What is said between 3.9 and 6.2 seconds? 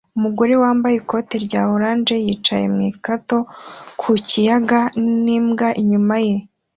ku kiyaga n'imbwa inyuma